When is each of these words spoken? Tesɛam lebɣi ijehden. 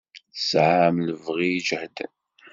Tesɛam 0.33 0.95
lebɣi 1.07 1.47
ijehden. 1.57 2.11